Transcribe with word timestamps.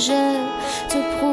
je 0.00 0.46
te 0.88 0.98
prouve. 1.16 1.29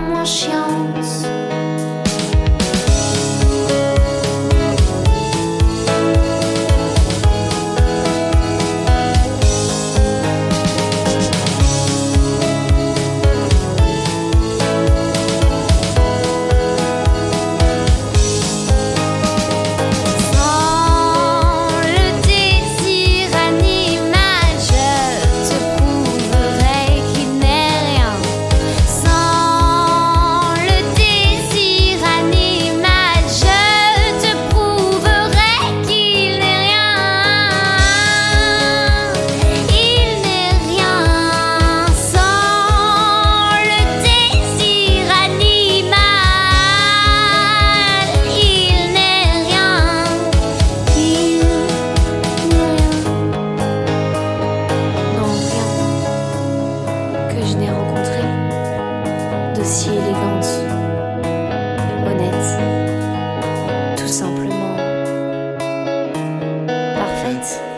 mon 0.00 0.24
chance. 0.24 1.24
si 59.70 59.88
élégante, 59.88 60.46
honnête, 62.04 62.58
tout 63.96 64.08
simplement. 64.08 64.76
Parfaite. 66.96 67.69